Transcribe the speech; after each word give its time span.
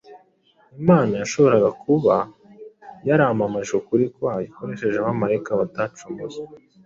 Imana 0.81 1.13
yashoboraga 1.21 1.69
kuba 1.83 2.15
yaramamaje 3.07 3.71
ukuri 3.81 4.03
kwayo 4.15 4.43
ikoresheje 4.49 4.95
abamarayika 4.99 5.59
batacumuye; 5.61 6.37